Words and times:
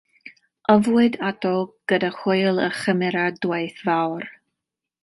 Yfwyd 0.73 1.17
ato 1.27 1.51
gyda 1.93 2.11
hwyl 2.17 2.63
a 2.69 2.73
chymeradwyaeth 2.81 3.87
fawr. 3.89 4.29